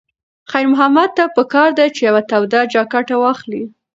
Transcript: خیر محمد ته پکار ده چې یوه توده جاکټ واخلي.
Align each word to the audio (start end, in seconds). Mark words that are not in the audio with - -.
خیر 0.51 0.65
محمد 0.73 1.09
ته 1.17 1.23
پکار 1.35 1.69
ده 1.79 1.85
چې 1.95 2.01
یوه 2.07 2.21
توده 2.31 2.59
جاکټ 2.73 3.07
واخلي. 3.23 3.63